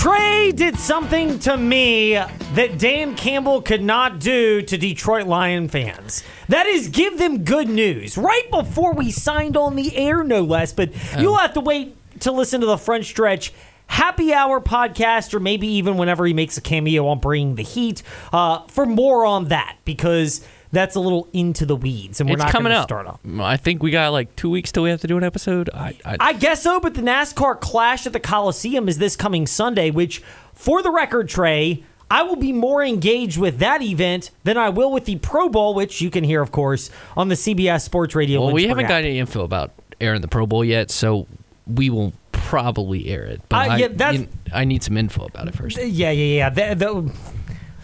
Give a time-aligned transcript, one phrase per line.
[0.00, 6.24] Trey did something to me that Dan Campbell could not do to Detroit Lion fans.
[6.48, 10.72] That is give them good news right before we signed on the air, no less.
[10.72, 13.52] But you'll have to wait to listen to the front stretch.
[13.88, 18.02] Happy Hour podcast, or maybe even whenever he makes a cameo on Bringing the Heat,
[18.32, 20.40] uh, for more on that because
[20.72, 22.84] that's a little into the weeds, and we're it's not coming up.
[22.84, 23.20] start off.
[23.40, 25.68] I think we got like two weeks till we have to do an episode.
[25.74, 29.46] I, I, I guess so, but the NASCAR Clash at the Coliseum is this coming
[29.46, 30.22] Sunday, which,
[30.54, 34.92] for the record, Trey, I will be more engaged with that event than I will
[34.92, 38.40] with the Pro Bowl, which you can hear, of course, on the CBS Sports Radio.
[38.44, 38.90] well, we haven't app.
[38.90, 41.26] got any info about airing the Pro Bowl yet, so
[41.66, 43.40] we will probably air it.
[43.48, 45.76] But Uh, I, yeah, that's- you- I need some info about it first.
[45.78, 46.50] Yeah, yeah, yeah.
[46.50, 47.12] The, the,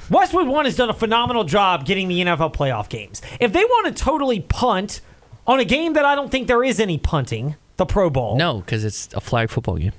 [0.09, 3.23] Westwood One has done a phenomenal job getting the NFL playoff games.
[3.41, 5.01] If they want to totally punt
[5.47, 8.37] on a game that I don't think there is any punting, the Pro Bowl.
[8.37, 9.92] No, because it's a flag football game.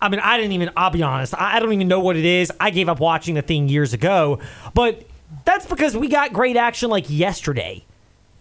[0.00, 2.52] I mean, I didn't even, I'll be honest, I don't even know what it is.
[2.60, 4.38] I gave up watching the thing years ago.
[4.74, 5.02] But
[5.46, 7.84] that's because we got great action like yesterday.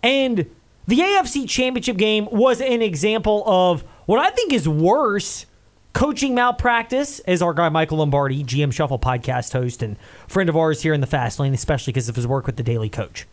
[0.01, 0.49] And
[0.87, 5.45] the AFC Championship game was an example of what I think is worse
[5.93, 10.81] coaching malpractice, as our guy Michael Lombardi, GM Shuffle podcast host and friend of ours
[10.81, 13.25] here in the Fast Lane, especially because of his work with the Daily Coach.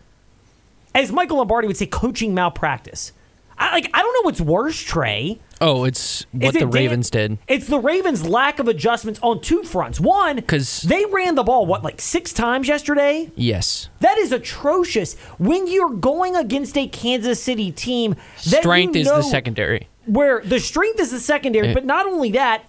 [0.95, 3.13] As Michael Lombardi would say, coaching malpractice.
[3.59, 5.39] I, like, I don't know what's worse, Trey.
[5.61, 7.39] Oh, it's what it the Dan- Ravens did.
[7.47, 10.01] It's the Ravens' lack of adjustments on two fronts.
[10.01, 13.31] One, because they ran the ball what like six times yesterday.
[13.37, 13.91] Yes.
[14.01, 15.19] That is atrocious.
[15.39, 19.89] When you're going against a Kansas City team, that Strength you is the secondary.
[20.11, 21.75] Where the strength is the secondary, eh.
[21.75, 22.65] but not only that,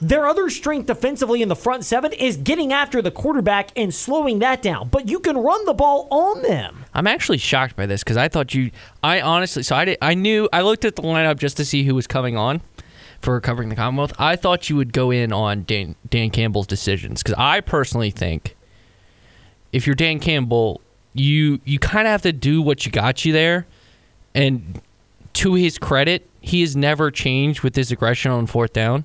[0.00, 4.38] their other strength defensively in the front seven is getting after the quarterback and slowing
[4.38, 4.88] that down.
[4.88, 6.84] But you can run the ball on them.
[6.94, 8.70] I'm actually shocked by this because I thought you.
[9.02, 9.98] I honestly, so I did.
[10.00, 10.48] I knew.
[10.52, 12.62] I looked at the lineup just to see who was coming on
[13.20, 14.14] for covering the Commonwealth.
[14.18, 18.56] I thought you would go in on Dan, Dan Campbell's decisions because I personally think
[19.72, 20.80] if you're Dan Campbell,
[21.12, 23.66] you you kind of have to do what you got you there,
[24.34, 24.80] and
[25.34, 29.04] to his credit, he has never changed with his aggression on fourth down.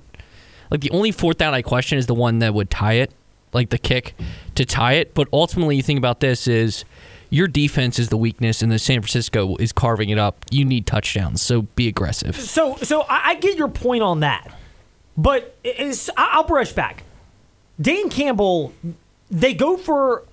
[0.70, 3.12] Like the only fourth down I question is the one that would tie it,
[3.52, 4.14] like the kick
[4.54, 5.14] to tie it.
[5.14, 6.84] But ultimately, you think about this is
[7.30, 10.44] your defense is the weakness, and the San Francisco is carving it up.
[10.50, 12.36] You need touchdowns, so be aggressive.
[12.36, 14.56] So, so I, I get your point on that,
[15.16, 17.02] but is, I'll brush back.
[17.80, 18.72] Dan Campbell,
[19.30, 20.24] they go for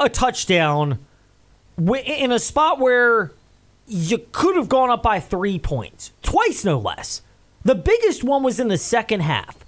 [0.00, 0.98] a touchdown
[1.76, 3.32] in a spot where
[3.88, 7.22] you could have gone up by three points, twice no less.
[7.64, 9.58] The biggest one was in the second half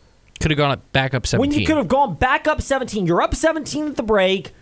[0.40, 1.50] Could have gone up back up seventeen.
[1.50, 3.06] when you could have gone back up 17.
[3.06, 4.52] You're up 17 at the break.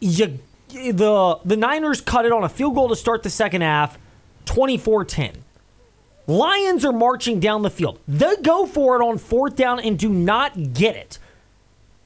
[0.00, 0.38] You
[0.68, 3.98] the the Niners cut it on a field goal to start the second half,
[4.46, 5.36] 24-10.
[6.26, 7.98] Lions are marching down the field.
[8.06, 11.18] They go for it on fourth down and do not get it.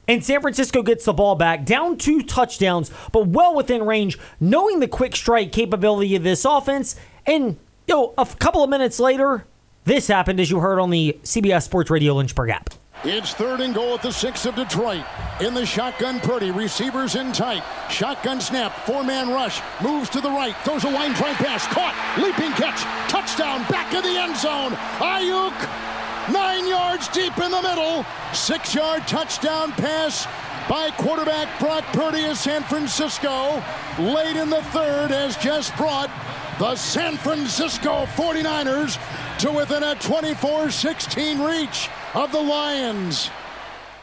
[0.07, 4.79] And San Francisco gets the ball back, down two touchdowns, but well within range, knowing
[4.79, 6.95] the quick strike capability of this offense.
[7.25, 7.57] And
[7.87, 9.45] you know, a couple of minutes later,
[9.85, 12.71] this happened as you heard on the CBS Sports Radio Lynchburg app.
[13.03, 15.03] It's third and goal at the six of Detroit.
[15.39, 16.49] In the shotgun, Purdy.
[16.49, 17.61] Receivers in tight.
[17.91, 18.73] Shotgun snap.
[18.85, 19.61] Four man rush.
[19.83, 20.55] Moves to the right.
[20.63, 21.67] Throws a line drive pass.
[21.67, 21.93] Caught.
[22.17, 22.81] Leaping catch.
[23.11, 23.59] Touchdown.
[23.69, 24.71] Back of the end zone.
[24.97, 25.94] Aiyuk.
[26.31, 28.05] Nine yards deep in the middle.
[28.33, 30.25] Six yard touchdown pass
[30.67, 33.63] by quarterback Brock Purdy of San Francisco.
[33.99, 36.09] Late in the third has just brought
[36.57, 38.97] the San Francisco 49ers
[39.39, 43.29] to within a 24 16 reach of the Lions.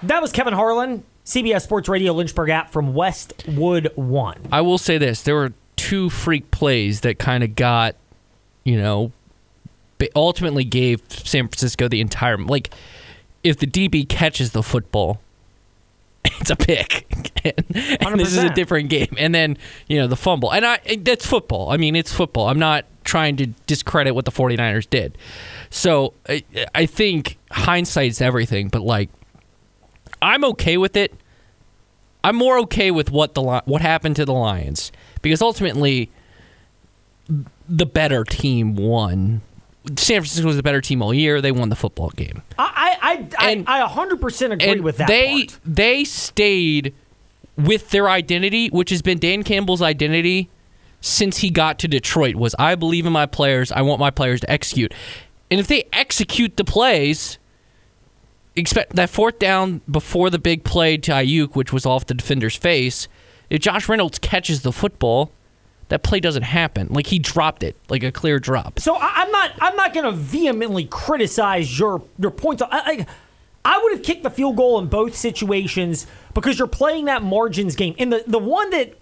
[0.04, 4.38] That was Kevin Harlan, CBS Sports Radio Lynchburg app from Westwood One.
[4.52, 7.96] I will say this: there were two freak plays that kind of got,
[8.64, 9.21] you know, ba-
[10.14, 12.72] ultimately gave San Francisco the entire like.
[13.42, 15.20] If the DB catches the football,
[16.24, 17.06] it's a pick,
[17.44, 17.64] and,
[18.00, 19.14] and this is a different game.
[19.18, 19.58] And then
[19.88, 21.70] you know the fumble, and I that's football.
[21.70, 22.48] I mean, it's football.
[22.48, 25.18] I'm not trying to discredit what the 49ers did.
[25.70, 29.10] So I, I think hindsight's everything, but like,
[30.20, 31.12] I'm okay with it.
[32.24, 36.10] I'm more okay with what the what happened to the Lions because ultimately
[37.68, 39.42] the better team won.
[39.96, 41.40] San Francisco was the better team all year.
[41.40, 42.42] They won the football game.
[42.58, 45.58] I I I, And- I, I 100% agree with that they part.
[45.64, 46.94] they stayed
[47.56, 50.48] with their identity, which has been Dan Campbell's identity
[51.00, 52.36] since he got to Detroit.
[52.36, 53.72] Was I believe in my players?
[53.72, 54.94] I want my players to execute,
[55.50, 57.38] and if they execute the plays,
[58.54, 62.56] expect that fourth down before the big play to Aiyuk, which was off the defender's
[62.56, 63.08] face.
[63.50, 65.30] If Josh Reynolds catches the football,
[65.92, 66.88] that play doesn't happen.
[66.88, 68.80] Like he dropped it, like a clear drop.
[68.80, 72.62] So I, I'm not I'm not going to vehemently criticize your your points.
[72.62, 73.06] I, I
[73.62, 77.76] I would have kicked the field goal in both situations because you're playing that margins
[77.76, 77.94] game.
[77.98, 78.96] And the, the one that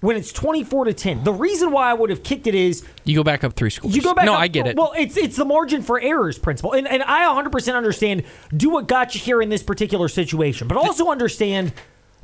[0.00, 3.16] when it's 24 to 10, the reason why I would have kicked it is You
[3.16, 3.96] go back up three scores.
[3.96, 4.76] you go back No, up- I get it.
[4.76, 6.74] Well, it's it's the margin for errors principle.
[6.74, 8.22] And and I 100% understand
[8.54, 10.68] do what got you here in this particular situation.
[10.68, 11.72] But also understand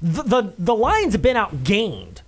[0.02, 2.18] the the, the Lions have been outgained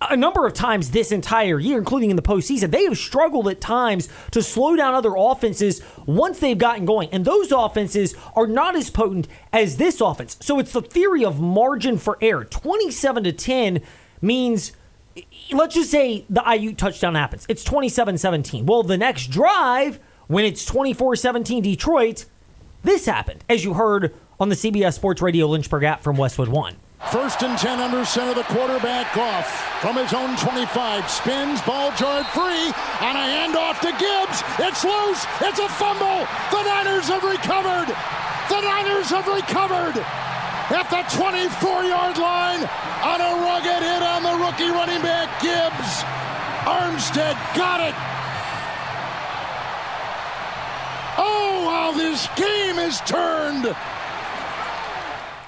[0.00, 2.70] a number of times this entire year, including in the postseason.
[2.70, 7.08] They have struggled at times to slow down other offenses once they've gotten going.
[7.10, 10.36] And those offenses are not as potent as this offense.
[10.40, 12.44] So it's the theory of margin for error.
[12.44, 13.80] 27 to 10
[14.20, 14.72] means
[15.52, 17.46] let's just say the Aiyuk touchdown happens.
[17.48, 18.64] It's 27-17.
[18.64, 22.24] Well, the next drive, when it's 24-17 Detroit,
[22.82, 26.76] this happened, as you heard on the CBS Sports Radio Lynchburg app from Westwood One.
[27.12, 29.46] First and 10 under center, the quarterback off
[29.80, 31.10] from his own 25.
[31.10, 32.66] Spins, ball jarred free,
[33.00, 34.42] on a handoff to Gibbs.
[34.58, 36.26] It's loose, it's a fumble.
[36.50, 37.88] The Niners have recovered.
[38.48, 39.96] The Niners have recovered
[40.72, 42.64] at the 24 yard line
[43.04, 46.02] on a rugged hit on the rookie running back Gibbs.
[46.64, 47.94] Armstead got it.
[51.16, 53.76] Oh, how this game is turned.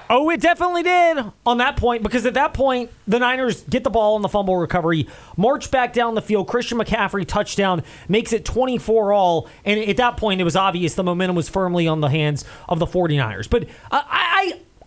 [0.09, 3.89] Oh, it definitely did on that point because at that point, the Niners get the
[3.89, 6.47] ball on the fumble recovery, march back down the field.
[6.47, 9.49] Christian McCaffrey touchdown makes it 24 all.
[9.65, 12.79] And at that point, it was obvious the momentum was firmly on the hands of
[12.79, 13.49] the 49ers.
[13.49, 14.03] But I,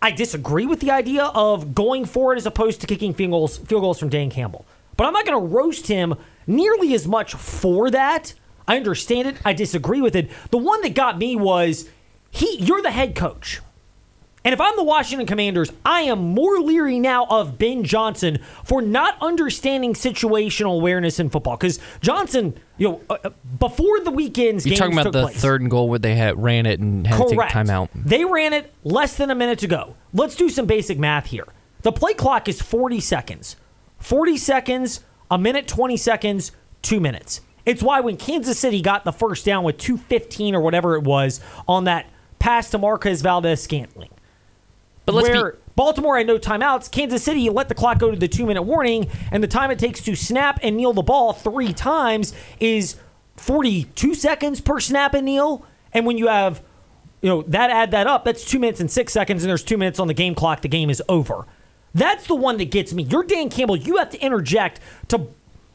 [0.02, 3.30] I, I disagree with the idea of going for it as opposed to kicking field
[3.32, 4.64] goals, field goals from Dan Campbell.
[4.96, 6.14] But I'm not going to roast him
[6.46, 8.32] nearly as much for that.
[8.66, 9.36] I understand it.
[9.44, 10.30] I disagree with it.
[10.50, 11.88] The one that got me was
[12.30, 12.56] he.
[12.58, 13.60] You're the head coach.
[14.42, 18.80] And if I'm the Washington Commanders, I am more leery now of Ben Johnson for
[18.80, 21.58] not understanding situational awareness in football.
[21.58, 25.60] Because Johnson, you know, uh, uh, before the weekend's You're talking about the place, third
[25.60, 27.52] and goal where they had ran it and had correct.
[27.52, 27.88] to take timeout.
[27.94, 29.94] They ran it less than a minute to go.
[30.14, 31.46] Let's do some basic math here.
[31.82, 33.56] The play clock is 40 seconds.
[33.98, 35.00] 40 seconds,
[35.30, 37.42] a minute, 20 seconds, two minutes.
[37.66, 41.40] It's why when Kansas City got the first down with 215 or whatever it was
[41.68, 42.06] on that
[42.38, 44.10] pass to Marquez Valdes-Scantling
[45.12, 46.90] But let's where be Baltimore had no timeouts.
[46.90, 49.78] Kansas City let the clock go to the two minute warning, and the time it
[49.78, 52.96] takes to snap and kneel the ball three times is
[53.36, 55.64] 42 seconds per snap and kneel.
[55.92, 56.62] And when you have,
[57.22, 59.78] you know, that add that up, that's two minutes and six seconds, and there's two
[59.78, 60.60] minutes on the game clock.
[60.60, 61.46] The game is over.
[61.94, 63.02] That's the one that gets me.
[63.04, 63.76] You're Dan Campbell.
[63.76, 65.28] You have to interject to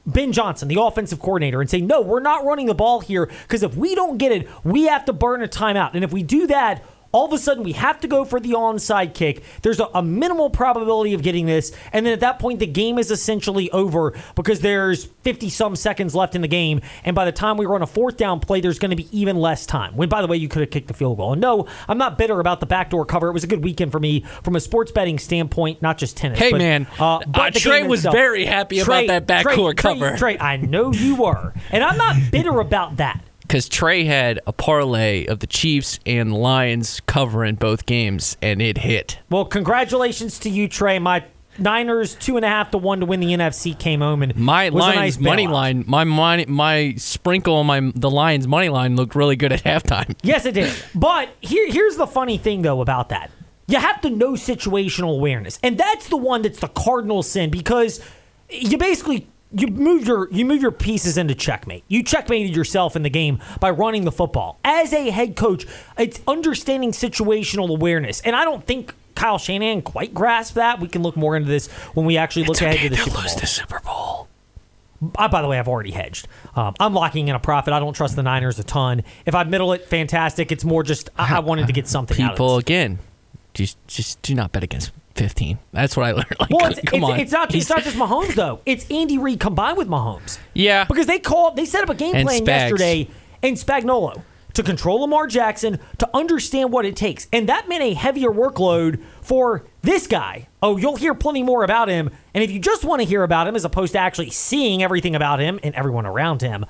[0.06, 3.64] Ben Johnson, the offensive coordinator, and say, no, we're not running the ball here because
[3.64, 5.96] if we don't get it, we have to burn a timeout.
[5.96, 6.84] And if we do that,
[7.16, 9.42] all of a sudden we have to go for the onside kick.
[9.62, 11.72] There's a, a minimal probability of getting this.
[11.94, 16.14] And then at that point, the game is essentially over because there's 50 some seconds
[16.14, 16.82] left in the game.
[17.06, 19.38] And by the time we run a fourth down play, there's going to be even
[19.38, 19.96] less time.
[19.96, 21.32] When, by the way, you could have kicked the field goal.
[21.32, 23.30] And no, I'm not bitter about the backdoor cover.
[23.30, 26.38] It was a good weekend for me from a sports betting standpoint, not just tennis.
[26.38, 28.14] Hey, but, man, uh, uh, Trey was itself.
[28.14, 30.18] very happy about that backdoor Trey- Trey- cover.
[30.18, 31.54] Trey, I know you were.
[31.72, 33.24] And I'm not bitter about that.
[33.48, 38.80] Because Trey had a parlay of the Chiefs and Lions covering both games, and it
[38.80, 39.20] hit.
[39.30, 41.00] Well, congratulations to you, Trey.
[41.00, 41.24] My
[41.58, 44.70] Niners two and a half to one to win the NFC came home and My
[44.70, 49.16] Lions nice money line, my money, my sprinkle on my the Lions money line looked
[49.16, 50.16] really good at halftime.
[50.24, 50.74] Yes, it did.
[50.94, 53.32] But here, here's the funny thing though about that.
[53.68, 58.02] You have to know situational awareness, and that's the one that's the cardinal sin because
[58.50, 61.84] you basically you move your you move your pieces into checkmate.
[61.88, 64.60] You checkmated yourself in the game by running the football.
[64.64, 65.66] As a head coach,
[65.98, 70.80] it's understanding situational awareness, and I don't think Kyle Shanahan quite grasped that.
[70.80, 73.40] We can look more into this when we actually look ahead to the Super Bowl.
[73.40, 74.28] the Super Bowl.
[75.18, 76.28] I, by the way, I've already hedged.
[76.56, 77.74] Um, I'm locking in a profit.
[77.74, 79.04] I don't trust the Niners a ton.
[79.26, 80.52] If I middle it, fantastic.
[80.52, 83.00] It's more just I, I wanted to get something out of People again,
[83.54, 85.60] just just do not bet against fifteen.
[85.72, 86.26] That's what I learned.
[86.40, 87.56] Like, Well, it's, come it's, on, it's not.
[87.56, 88.62] It's not just Mahomes though.
[88.66, 90.38] It's Andy Reid combined with Mahomes.
[90.54, 91.56] Yeah, because they called.
[91.56, 92.48] They set up a game And plan Spags.
[92.48, 93.08] yesterday
[93.42, 94.22] in Spagnuolo
[94.54, 99.02] to control Lamar Jackson to understand what it takes, and that meant a heavier workload
[99.22, 100.48] for this guy.
[100.64, 103.48] Oh, you'll hear plenty more about him, and if you just want to hear about
[103.48, 106.66] him as opposed to actually seeing everything about him and everyone around him,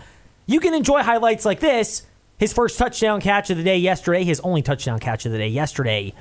[0.47, 2.07] you can enjoy highlights like this.
[2.39, 5.47] His first touchdown catch of the day yesterday, his only touchdown catch of the day
[5.47, 6.13] yesterday,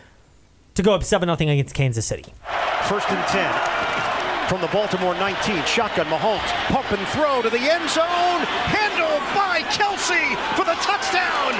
[0.74, 2.24] to go up seven 0 against Kansas City.
[2.88, 3.84] First and 10
[4.48, 5.64] from the Baltimore 19.
[5.64, 6.46] Shotgun Mahomes.
[6.68, 8.44] Pump and throw to the end zone.
[8.68, 11.54] Handled by Kelce for the touchdown.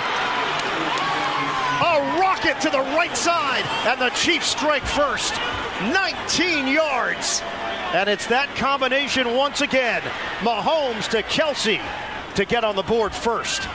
[1.81, 3.65] A rocket to the right side.
[3.87, 5.35] And the Chiefs strike first.
[5.93, 7.43] 19 yards.
[7.95, 10.03] And it's that combination once again.
[10.41, 11.81] Mahomes to Kelce
[12.35, 13.67] to get on the board first.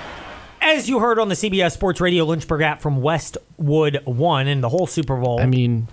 [0.71, 4.69] As you heard on the CBS Sports Radio Lynchburg app from Westwood One and the
[4.69, 5.39] whole Super Bowl.
[5.41, 5.88] I mean,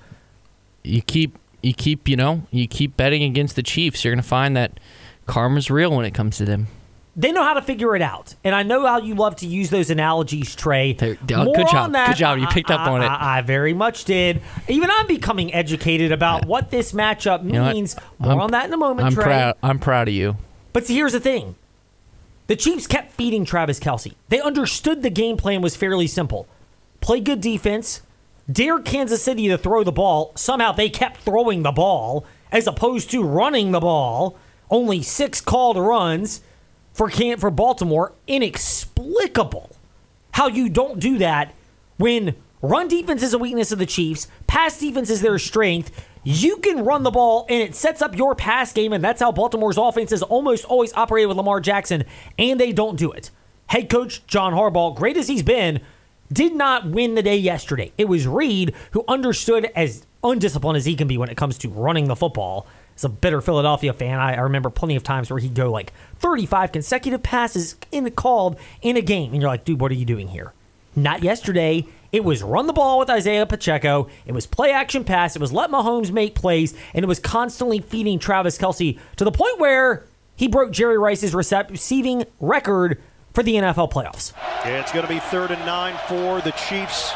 [0.84, 4.04] you keep you keep you know you keep betting against the Chiefs.
[4.04, 4.78] You're going to find that
[5.26, 6.66] karma's real when it comes to them.
[7.16, 9.70] they know how to figure it out, and I know how you love to use
[9.70, 10.92] those analogies, Trey.
[10.92, 11.92] They're- More good job.
[11.92, 12.08] that.
[12.08, 12.38] Good job.
[12.38, 13.06] You I- picked up I- on it.
[13.06, 14.42] I, I very much did.
[14.68, 17.72] Even I'm becoming educated about what this matchup know what?
[17.74, 17.96] means.
[18.18, 19.24] More I'm- on that in a moment, I'm Trey.
[19.24, 19.54] proud.
[19.62, 20.36] I'm proud of you.
[20.74, 21.54] But see, here's the thing.
[22.46, 24.14] The Chiefs kept feeding Travis Kelce.
[24.28, 26.46] They understood the game plan was fairly simple.
[27.00, 28.02] Play good defense,
[28.50, 30.32] dare Kansas City to throw the ball.
[30.36, 34.36] Somehow they kept throwing the ball as opposed to running the ball.
[34.70, 36.40] Only six called runs
[36.92, 38.12] for for Baltimore.
[38.26, 39.70] Inexplicable
[40.36, 41.54] how you don't do that
[41.96, 46.05] when run defense is a weakness of the Chiefs, pass defense is their strength.
[46.28, 49.30] You can run the ball and it sets up your pass game, and that's how
[49.30, 52.02] Baltimore's offense is almost always operated with Lamar Jackson,
[52.36, 53.30] and they don't do it.
[53.68, 55.78] Head coach John Harbaugh, great as he's been,
[56.32, 57.92] did not win the day yesterday.
[57.96, 61.68] It was Reid who understood as undisciplined as he can be when it comes to
[61.68, 62.66] running the football.
[62.96, 66.72] As a bitter Philadelphia fan, I, remember plenty of times where he'd go like 35
[66.72, 70.04] consecutive passes in the called in a game, and you're like, dude, what are you
[70.04, 70.52] doing here?
[70.96, 71.86] Not yesterday.
[72.10, 74.08] It was run the ball with Isaiah Pacheco.
[74.24, 75.36] It was play action pass.
[75.36, 79.32] It was let Mahomes make plays, and it was constantly feeding Travis Kelce to the
[79.32, 83.02] point where he broke Jerry Rice's receiving record
[83.34, 84.32] for the NFL playoffs.
[84.64, 87.12] It's going to be third and nine for the Chiefs.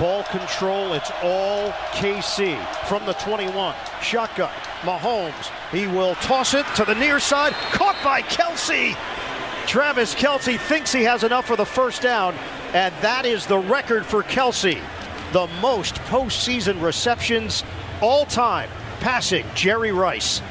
[0.00, 3.74] Ball control, it's all KC from the 21.
[4.00, 4.50] Shotgun,
[4.80, 5.50] Mahomes.
[5.70, 7.52] He will toss it to the near side.
[7.52, 8.96] Caught by Kelce.
[9.66, 12.34] Travis Kelce thinks he has enough for the first down,
[12.72, 14.80] and that is the record for Kelce.
[15.32, 17.64] The most postseason receptions
[18.00, 18.68] all time,
[19.00, 20.42] passing Jerry Rice.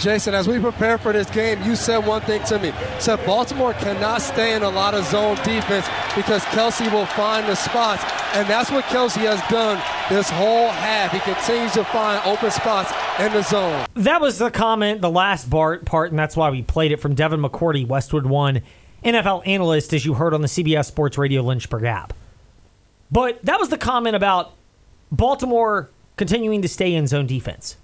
[0.00, 2.68] Jason, as we prepare for this game, you said one thing to me.
[2.68, 7.46] You said Baltimore cannot stay in a lot of zone defense because Kelce will find
[7.46, 8.02] the spots.
[8.32, 9.76] And that's what Kelce has done
[10.08, 11.12] this whole half.
[11.12, 13.84] He continues to find open spots in the zone.
[13.94, 17.14] That was the comment, the last part, part, and that's why we played it from
[17.14, 18.62] Devin McCourty, Westwood One,
[19.04, 22.12] NFL analyst, as you heard on the CBS Sports Radio Lynchburg app.
[23.10, 24.52] But that was the comment about
[25.10, 27.76] Baltimore continuing to stay in zone defense.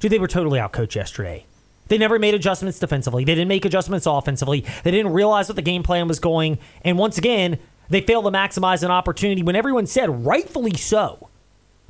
[0.00, 1.44] Dude, they were totally outcoached yesterday.
[1.88, 3.24] They never made adjustments defensively.
[3.24, 4.64] They didn't make adjustments offensively.
[4.82, 6.58] They didn't realize what the game plan was going.
[6.82, 7.58] And once again,
[7.90, 11.28] they failed to maximize an opportunity when everyone said, rightfully so,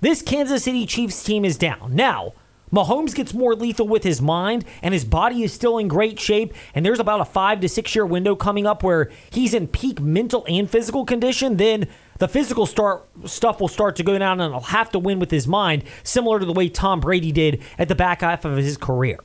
[0.00, 1.94] this Kansas City Chiefs team is down.
[1.94, 2.32] Now,
[2.72, 6.54] Mahomes gets more lethal with his mind, and his body is still in great shape.
[6.74, 10.00] And there's about a five to six year window coming up where he's in peak
[10.00, 11.58] mental and physical condition.
[11.58, 11.86] Then
[12.18, 15.30] the physical start stuff will start to go down, and he'll have to win with
[15.30, 18.76] his mind, similar to the way Tom Brady did at the back half of his
[18.76, 19.18] career.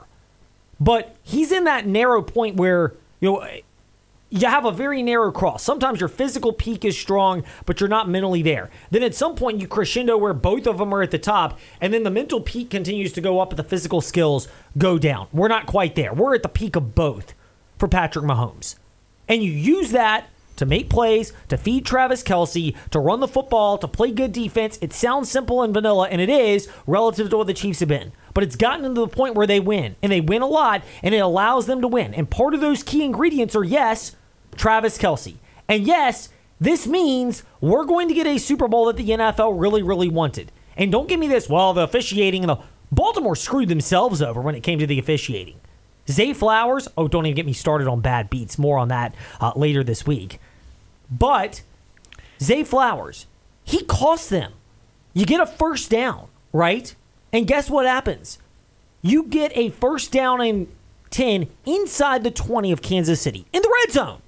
[0.79, 3.47] But he's in that narrow point where you know
[4.29, 5.63] you have a very narrow cross.
[5.63, 8.69] Sometimes your physical peak is strong, but you're not mentally there.
[8.91, 11.93] Then at some point you crescendo where both of them are at the top, and
[11.93, 15.27] then the mental peak continues to go up, but the physical skills go down.
[15.31, 16.13] We're not quite there.
[16.13, 17.33] We're at the peak of both
[17.77, 18.75] for Patrick Mahomes.
[19.29, 23.77] And you use that to make plays, to feed Travis Kelce, to run the football,
[23.77, 24.77] to play good defense.
[24.81, 28.11] It sounds simple and vanilla, and it is relative to what the Chiefs have been.
[28.33, 31.15] But it's gotten to the point where they win, and they win a lot, and
[31.15, 32.13] it allows them to win.
[32.13, 34.15] And part of those key ingredients are yes,
[34.55, 35.37] Travis Kelce.
[35.67, 39.83] And yes, this means we're going to get a Super Bowl that the NFL really,
[39.83, 40.51] really wanted.
[40.75, 42.59] And don't give me this, well, the officiating and the
[42.91, 45.59] Baltimore screwed themselves over when it came to the officiating.
[46.09, 48.57] Zay Flowers, oh, don't even get me started on bad beats.
[48.57, 50.39] More on that uh, later this week.
[51.11, 51.61] But
[52.41, 53.25] Zay Flowers,
[53.63, 54.53] he cost them.
[55.13, 56.93] You get a first down, right?
[57.33, 58.39] And guess what happens?
[59.01, 60.67] You get a first down and
[61.09, 64.21] 10 inside the 20 of Kansas City in the red zone.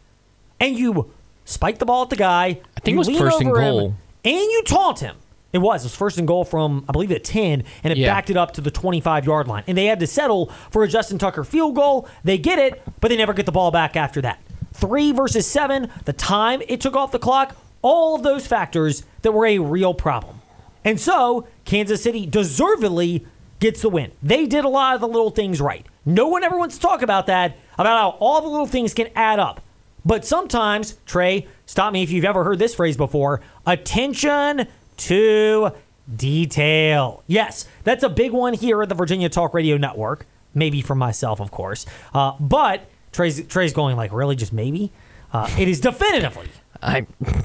[0.59, 1.11] And you
[1.45, 2.45] spike the ball at the guy.
[2.77, 3.95] I think it was first and over him, goal.
[4.25, 5.15] and you taunt him.
[5.51, 5.83] It was.
[5.83, 8.13] It was first and goal from, I believe, the 10, and it Yeah.
[8.13, 9.63] backed it up to the 25 yard line.
[9.67, 12.07] And they had to settle for a Justin Tucker field goal.
[12.23, 14.39] They get it, but they never get the ball back after that.
[14.79, 19.33] Three versus seven, the time it took off the clock, all of those factors that
[19.33, 20.41] were a real problem.
[20.85, 23.25] And so, Kansas City deservedly
[23.59, 24.11] gets the win.
[24.23, 25.85] They did a lot of the little things right.
[26.05, 29.09] No one ever wants to talk about that, about how all the little things can
[29.15, 29.61] add up.
[30.05, 34.67] But sometimes, Trey, stop me if you've ever heard this phrase before attention
[34.97, 35.71] to
[36.15, 37.23] detail.
[37.27, 40.25] Yes, that's a big one here at the Virginia Talk Radio Network.
[40.55, 41.85] Maybe for myself, of course.
[42.13, 44.93] Uh, but Trey's, Trey's going like, really, just maybe?
[45.33, 46.47] Uh, it is definitively
[46.81, 47.01] I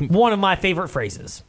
[0.07, 1.43] one of my favorite phrases.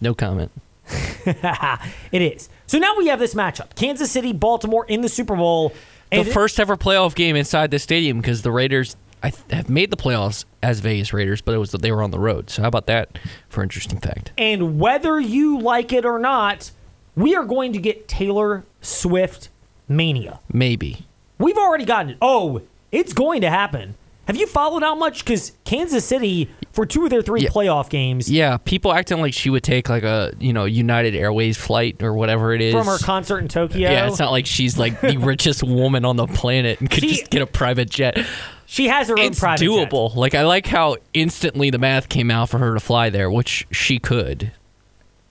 [0.00, 0.50] no comment.
[0.88, 2.48] it is.
[2.66, 5.72] So now we have this matchup Kansas City, Baltimore in the Super Bowl.
[6.10, 9.96] The first ever playoff game inside the stadium because the Raiders I have made the
[9.96, 12.50] playoffs as Vegas Raiders, but it was that they were on the road.
[12.50, 13.16] So how about that
[13.48, 14.32] for interesting fact?
[14.36, 16.72] And whether you like it or not,
[17.14, 19.50] we are going to get Taylor Swift
[19.88, 20.40] mania.
[20.52, 21.06] Maybe.
[21.38, 22.18] We've already gotten it.
[22.20, 23.96] Oh, it's going to happen.
[24.28, 25.24] Have you followed how much?
[25.24, 27.48] Because Kansas City, for two of their three Yeah.
[27.48, 31.56] playoff games, Yeah, people acting like she would take like a you know United Airways
[31.58, 34.78] flight or whatever it is from her concert in Tokyo, Yeah, it's not like she's
[34.78, 38.16] like the richest woman on the planet and could She- just get a private jet.
[38.64, 39.90] she has her own It's private jet.
[39.90, 40.14] doable.
[40.14, 43.66] Like I like how instantly the math came out for her to fly there, which
[43.72, 44.52] she could.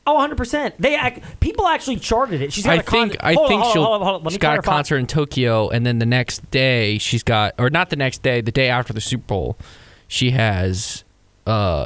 [0.08, 0.74] Oh, 100%.
[0.80, 2.52] They act, people actually charted it.
[2.52, 4.30] She's got I a con- think I hold think on, she'll hold on, hold on.
[4.32, 7.92] She's got a concert in Tokyo, and then the next day she's got, or not
[7.92, 9.58] the next day, the day after the Super Bowl,
[10.08, 11.04] she has
[11.46, 11.86] uh,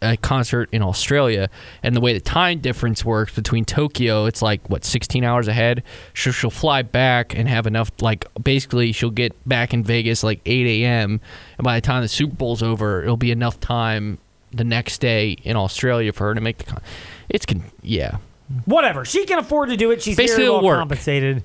[0.00, 1.50] a concert in Australia.
[1.82, 5.82] And the way the time difference works between Tokyo, it's like what 16 hours ahead.
[6.14, 7.90] So she'll fly back and have enough.
[8.00, 11.20] Like basically, she'll get back in Vegas like 8 a.m.
[11.58, 14.18] And by the time the Super Bowl's over, it'll be enough time
[14.52, 16.64] the next day in Australia for her to make the.
[16.64, 16.82] Con-
[17.28, 18.18] it's con- yeah.
[18.66, 19.04] Whatever.
[19.04, 20.02] She can afford to do it.
[20.02, 20.78] She's Basically, very well it'll work.
[20.78, 21.44] compensated,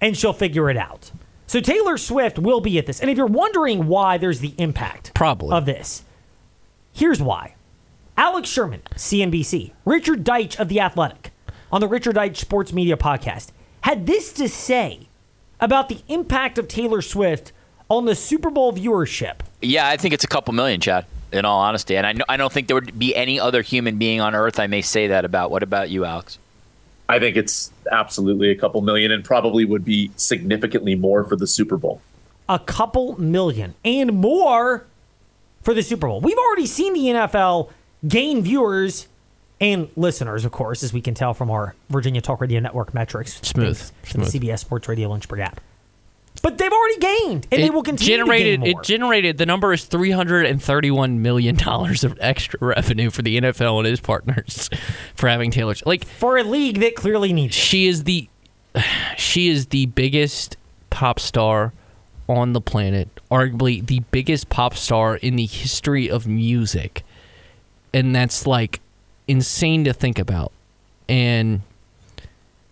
[0.00, 1.10] and she'll figure it out.
[1.46, 3.00] So Taylor Swift will be at this.
[3.00, 5.50] And if you're wondering why there's the impact Probably.
[5.56, 6.04] of this,
[6.92, 7.54] here's why.
[8.16, 11.32] Alex Sherman, CNBC, Richard Deitsch of The Athletic,
[11.72, 13.48] on the Richard Deitsch Sports Media podcast,
[13.82, 15.08] had this to say
[15.60, 17.52] about the impact of Taylor Swift
[17.88, 19.40] on the Super Bowl viewership.
[19.62, 21.06] Yeah, I think it's a couple million, Chad.
[21.32, 23.98] In all honesty, and I, know, I don't think there would be any other human
[23.98, 25.50] being on earth I may say that about.
[25.50, 26.38] What about you, Alex?
[27.08, 31.46] I think it's absolutely a couple million and probably would be significantly more for the
[31.46, 32.00] Super Bowl.
[32.48, 34.86] a couple million and more
[35.62, 36.20] for the Super Bowl.
[36.20, 37.70] We've already seen the NFL
[38.08, 39.06] gain viewers
[39.60, 43.34] and listeners, of course, as we can tell from our Virginia Talk Radio Network metrics.
[43.42, 43.76] Smooth.
[43.78, 44.42] thanks to the Smooth.
[44.44, 45.60] CBS Sports Radio Lynchburg app.
[46.42, 48.80] But they've already gained, and they will continue generated, to gain more.
[48.80, 53.22] It generated the number is three hundred and thirty-one million dollars of extra revenue for
[53.22, 54.70] the NFL and his partners
[55.14, 55.74] for having Taylor.
[55.84, 58.28] Like for a league that clearly needs she is the
[59.16, 60.56] she is the biggest
[60.88, 61.72] pop star
[62.28, 67.04] on the planet, arguably the biggest pop star in the history of music,
[67.92, 68.80] and that's like
[69.26, 70.52] insane to think about.
[71.08, 71.62] And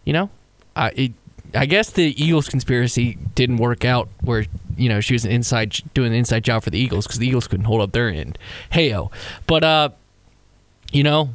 [0.05, 0.31] you know,
[0.77, 1.13] I it,
[1.55, 5.81] I guess the Eagles conspiracy didn't work out where you know she was an inside
[5.95, 8.39] doing an inside job for the Eagles because the Eagles couldn't hold up their end.
[8.73, 9.11] Heyo,
[9.47, 9.91] but uh,
[10.93, 11.31] you know,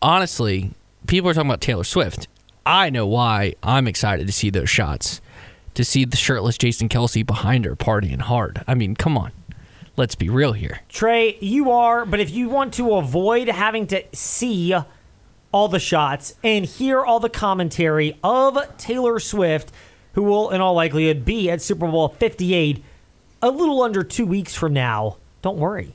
[0.00, 0.70] honestly,
[1.06, 2.28] people are talking about Taylor Swift.
[2.64, 5.20] I know why I'm excited to see those shots,
[5.74, 8.62] to see the shirtless Jason Kelce behind her partying hard.
[8.66, 9.32] I mean, come on,
[9.96, 10.80] let's be real here.
[10.88, 14.74] Trey, you are, but if you want to avoid having to see
[15.52, 19.72] all the shots and hear all the commentary of Taylor Swift,
[20.14, 22.82] who will, in all likelihood, be at Super Bowl 58
[23.42, 25.94] a little under two weeks from now, don't worry.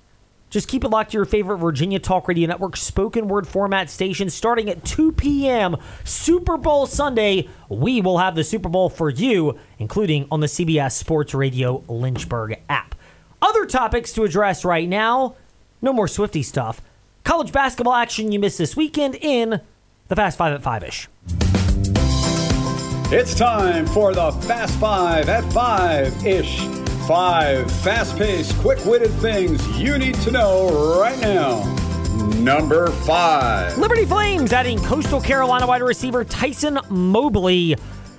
[0.50, 4.30] Just keep it locked to your favorite Virginia Talk Radio Network spoken word format station
[4.30, 5.76] starting at 2 p.m.
[6.04, 7.50] Super Bowl Sunday.
[7.68, 12.60] We will have the Super Bowl for you, including on the CBS Sports Radio Lynchburg
[12.70, 12.96] app.
[13.42, 15.36] Other topics to address right now
[15.82, 16.82] no more Swifty stuff.
[17.26, 19.60] College basketball action you missed this weekend in
[20.10, 21.10] the Fast Five at Five ish.
[23.12, 26.60] It's time for the Fast Five at Five ish.
[27.08, 31.64] Five fast paced, quick witted things you need to know right now.
[32.38, 33.76] Number five.
[33.80, 37.76] Liberty Flames adding Coastal Carolina wide receiver Tyson Mobley,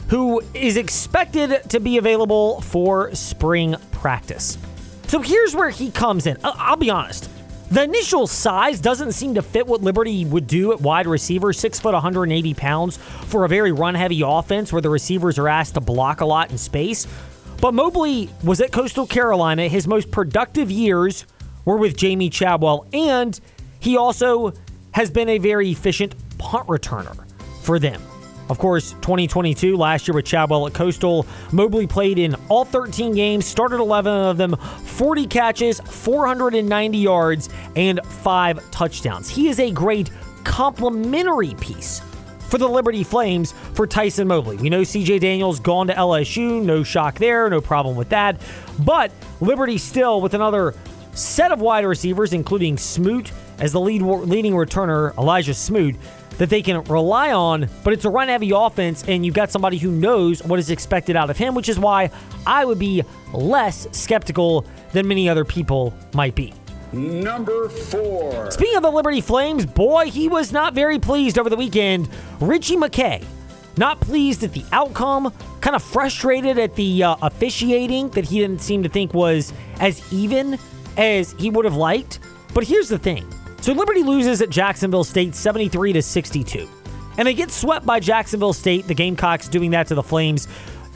[0.09, 4.59] who is expected to be available for spring practice.
[5.07, 6.39] So here's where he comes in.
[6.43, 7.31] I'll be honest.
[7.71, 11.81] The initial size doesn't seem to fit what Liberty would do at wide receiver, six
[11.81, 15.81] foot, 180 pounds, for a very run heavy offense where the receivers are asked to
[15.81, 17.09] block a lot in space.
[17.61, 19.67] But Mobley was at Coastal Carolina.
[19.67, 21.27] His most productive years
[21.65, 23.39] were with Jamey Chadwell, and
[23.81, 24.53] he also
[24.93, 27.29] has been a very efficient punt returner
[27.63, 28.01] for them.
[28.49, 33.45] Of course, 2022, last year with Chadwell at Coastal, Mobley played in all 13 games,
[33.45, 39.29] started 11 of them, 40 catches, 490 yards, and five touchdowns.
[39.29, 40.11] He is a great
[40.45, 42.01] complementary piece
[42.49, 44.57] for the Liberty Flames for Tyson Mobley.
[44.57, 48.41] We know CJ Daniels gone to LSU, no shock there, no problem with that.
[48.79, 50.75] But Liberty still with another
[51.13, 55.97] set of wide receivers, including Smoot as the lead leading returner, Elijah Smoot,
[56.39, 57.69] that they can rely on.
[57.85, 61.17] But it's a run heavy offense, and you've got somebody who knows what is expected
[61.17, 62.11] out of him, which is why
[62.47, 66.53] I would be less skeptical than many other people might be.
[66.93, 68.51] Number four.
[68.51, 72.09] Speaking of the Liberty Flames, boy, he was not very pleased over the weekend.
[72.41, 73.25] Ritchie McKay,
[73.77, 78.61] not pleased at the outcome, kind of frustrated at the uh, officiating that he didn't
[78.61, 80.59] seem to think was as even
[80.97, 82.21] as he would have liked.
[82.55, 83.27] But here's the thing.
[83.67, 86.69] So Liberty loses at Jacksonville State 73 to 62.
[87.19, 90.47] And they get swept by Jacksonville State, the Gamecocks doing that to the Flames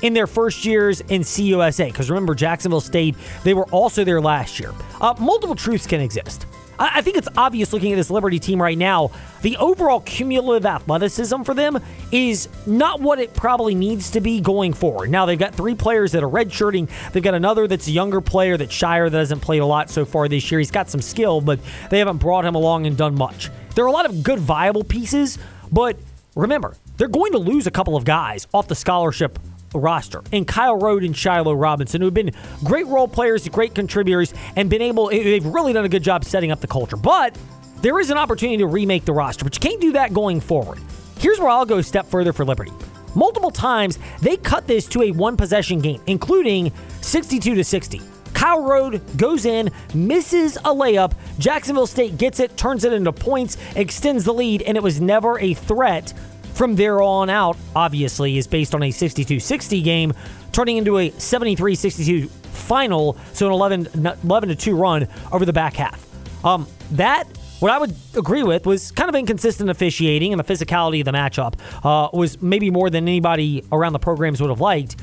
[0.02, 1.86] in their first years in CUSA.
[1.86, 4.72] Because remember, Jacksonville State, they were also there last year.
[5.00, 6.46] Uh, multiple truths can exist.
[6.80, 9.10] I, think it's obvious looking at this Liberty team right now,
[9.42, 11.78] the overall cumulative athleticism for them
[12.10, 15.10] is not what it probably needs to be going forward.
[15.10, 16.88] Now, they've got three players that are redshirting.
[17.12, 20.06] They've got another that's a younger player that's Shire that hasn't played a lot so
[20.06, 20.58] far this year.
[20.58, 23.50] He's got some skill, but they haven't brought him along and done much.
[23.74, 25.38] There are a lot of good, viable pieces,
[25.70, 25.98] but
[26.34, 29.38] remember, they're going to lose a couple of guys off the scholarship
[29.74, 32.32] roster and Kyle Rode and Shiloh Robinson, who have been
[32.64, 36.50] great role players, great contributors, and been able, they've really done a good job setting
[36.50, 36.96] up the culture.
[36.96, 37.36] But
[37.80, 40.78] there is an opportunity to remake the roster, but you can't do that going forward.
[41.18, 42.72] Here's where I'll go a step further for Liberty.
[43.14, 48.00] Multiple times, they cut this to a one possession game, including 62 to 60.
[48.34, 51.12] Kyle Rode goes in, misses a layup.
[51.38, 55.38] Jacksonville State gets it, turns it into points, extends the lead, and it was never
[55.40, 56.14] a threat
[56.54, 60.12] from there on out, obviously, is based on a 62 60 game,
[60.52, 63.88] turning into a 73 62 final, so an 11,
[64.24, 66.06] 11 2 run over the back half.
[66.44, 67.24] Um, that
[67.60, 71.12] what I would agree with was kind of inconsistent officiating and the physicality of the
[71.12, 74.96] matchup uh, was maybe more than anybody around the programs would have liked.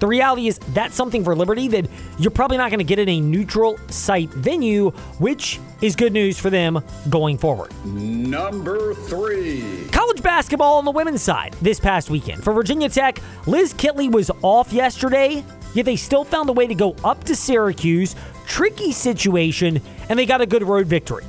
[0.00, 3.08] The reality is that's something for Liberty that you're probably not going to get in
[3.08, 7.72] a neutral site venue, which is good news for them going forward.
[7.84, 9.86] Number three.
[9.92, 12.42] College basketball on the women's side this past weekend.
[12.42, 16.74] For Virginia Tech, Liz Kitley was off yesterday, yet they still found a way to
[16.74, 18.14] go up to Syracuse.
[18.46, 21.24] Tricky situation, and they got a good road victory.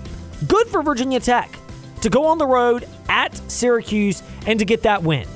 [0.48, 1.50] Good for Virginia Tech
[2.02, 5.28] to go on the road at Syracuse and to get that win.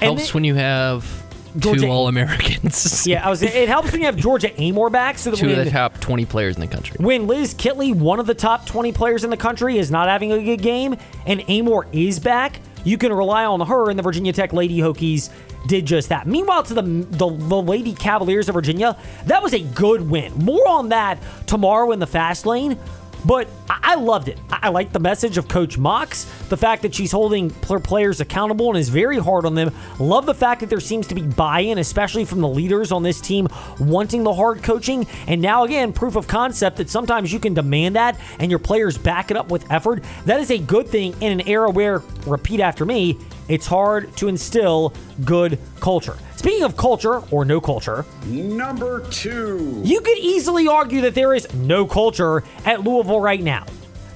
[0.00, 1.21] And Helps when you have
[1.58, 3.06] Georgia- two All Americans.
[3.06, 3.42] Yeah, I was.
[3.42, 6.24] It helps when you have Georgia Amoore back, so that two of the top 20
[6.26, 6.96] players in the country.
[7.00, 10.32] when Liz Kitley, one of the top 20 players in the country, is not having
[10.32, 13.90] a good game, and Amoore is back, you can rely on her.
[13.90, 15.30] And the Virginia Tech Lady Hokies
[15.66, 16.26] did just that.
[16.26, 20.32] Meanwhile, to the, the the Lady Cavaliers of Virginia, that was a good win.
[20.34, 22.78] More on that tomorrow in the fast lane.
[23.24, 24.38] But I loved it.
[24.50, 28.68] I like the message of Coach Mox, the fact that she's holding pl- players accountable
[28.68, 29.72] and is very hard on them.
[29.98, 33.02] Love the fact that there seems to be buy in, especially from the leaders on
[33.02, 35.06] this team wanting the hard coaching.
[35.26, 38.98] And now, again, proof of concept that sometimes you can demand that and your players
[38.98, 40.02] back it up with effort.
[40.26, 44.28] That is a good thing in an era where, repeat after me, it's hard to
[44.28, 46.16] instill good culture.
[46.42, 49.80] Speaking of culture or no culture, Number two.
[49.84, 53.64] you could easily argue that there is no culture at Louisville right now.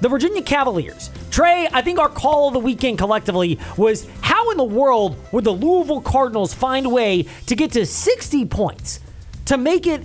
[0.01, 1.11] The Virginia Cavaliers.
[1.31, 5.45] Trey, I think our call of the weekend collectively was how in the world would
[5.45, 8.99] the Louisville Cardinals find a way to get to 60 points
[9.45, 10.03] to make it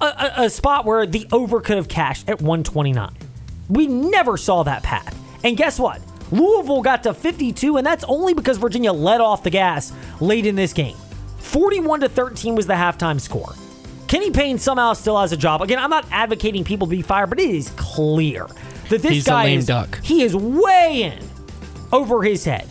[0.00, 3.12] a, a, a spot where the over could have cashed at 129?
[3.68, 5.18] We never saw that path.
[5.42, 6.00] And guess what?
[6.30, 10.54] Louisville got to 52, and that's only because Virginia let off the gas late in
[10.54, 10.96] this game.
[11.40, 13.54] 41 to 13 was the halftime score.
[14.08, 15.62] Kenny Payne somehow still has a job.
[15.62, 18.46] Again, I'm not advocating people be fired, but it is clear
[18.88, 20.00] that this He's guy is duck.
[20.02, 21.28] he is way in
[21.92, 22.68] over his head.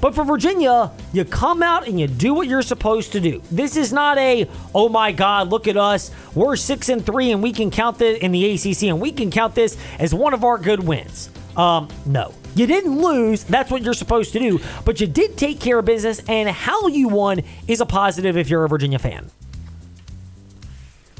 [0.00, 3.42] But for Virginia, you come out and you do what you're supposed to do.
[3.50, 6.12] This is not a, oh my God, look at us.
[6.34, 9.30] We're six and three and we can count this in the ACC and we can
[9.30, 11.30] count this as one of our good wins.
[11.56, 12.32] Um, no.
[12.58, 13.44] You didn't lose.
[13.44, 14.58] That's what you're supposed to do.
[14.84, 18.50] But you did take care of business, and how you won is a positive if
[18.50, 19.30] you're a Virginia fan.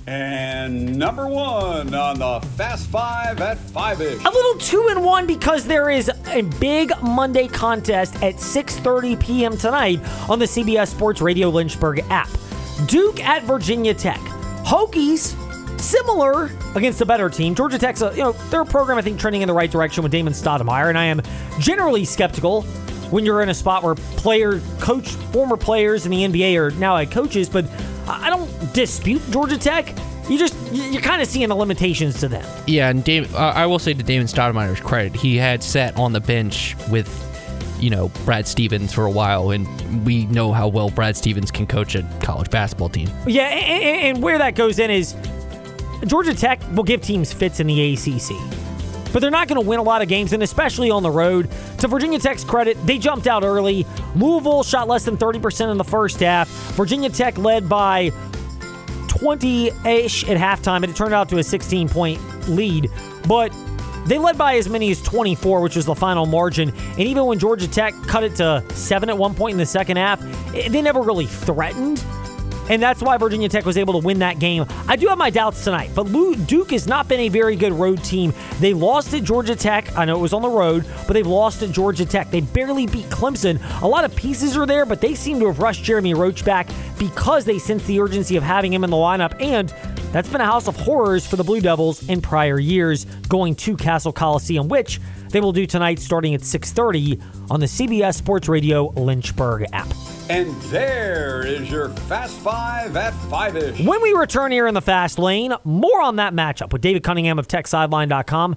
[0.08, 4.18] And number one on the Fast Five at five ish.
[4.24, 9.56] A little two and one because there is a big Monday contest at 6:30 p.m.
[9.56, 12.30] tonight on the CBS Sports Radio Lynchburg app.
[12.86, 14.18] Duke at Virginia Tech.
[14.64, 15.36] Hokies
[15.78, 17.54] similar against a better team.
[17.54, 20.12] Georgia Tech's a, you know their program I think trending in the right direction with
[20.12, 21.22] Damon Stoudemire, and I am
[21.58, 22.62] generally skeptical
[23.10, 26.96] when you're in a spot where player coach former players in the NBA are now
[26.96, 27.64] head coaches, but
[28.06, 29.94] I don't dispute Georgia Tech.
[30.28, 32.44] You just you're kind of seeing the limitations to them.
[32.66, 36.12] Yeah, and Dave, uh, I will say to Damon Stoudemire's credit, he had sat on
[36.12, 37.08] the bench with,
[37.80, 39.66] you know, Brad Stevens for a while, and
[40.04, 43.08] we know how well Brad Stevens can coach a college basketball team.
[43.26, 45.14] Yeah, and, and where that goes in is
[46.06, 49.78] Georgia Tech will give teams fits in the ACC, but they're not going to win
[49.78, 51.50] a lot of games, and especially on the road.
[51.78, 53.86] To Virginia Tech's credit, they jumped out early.
[54.14, 56.48] Louisville shot less than 30% in the first half.
[56.74, 58.10] Virginia Tech led by
[59.08, 62.90] 20 ish at halftime, and it turned out to a 16 point lead.
[63.26, 63.52] But
[64.06, 66.70] they led by as many as 24, which was the final margin.
[66.70, 69.96] And even when Georgia Tech cut it to seven at one point in the second
[69.96, 70.22] half,
[70.54, 72.02] eh, they never really threatened.
[72.68, 74.66] And that's why Virginia Tech was able to win that game.
[74.86, 76.04] I do have my doubts tonight, but
[76.46, 78.32] Duke has not been a very good road team.
[78.60, 79.96] They lost at Georgia Tech.
[79.96, 82.30] I know it was on the road, but they've lost at Georgia Tech.
[82.30, 83.58] They barely beat Clemson.
[83.82, 86.68] A lot of pieces are there, but they seem to have rushed Jeremy Roach back
[86.98, 89.40] because they sense the urgency of having him in the lineup.
[89.40, 89.72] And
[90.12, 93.76] that's been a house of horrors for the Blue Devils in prior years, going to
[93.76, 95.00] Cassell Coliseum, which
[95.30, 99.88] they will do tonight starting at 6:30 on the CBS Sports Radio Lynchburg app.
[100.30, 103.80] And there is your Fast Five at Five ish.
[103.80, 107.38] When we return here in the Fast Lane, more on that matchup with David Cunningham
[107.38, 108.56] of TechSideline.com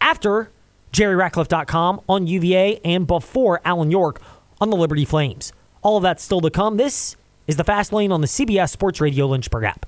[0.00, 0.50] after
[0.92, 4.20] JerryRatcliffe.com on UVA and before Alan York
[4.60, 5.52] on the Liberty Flames.
[5.82, 6.76] All of that still to come.
[6.76, 7.16] This
[7.48, 9.86] is the Fast Lane on the CBS Sports Radio Lynchburg app.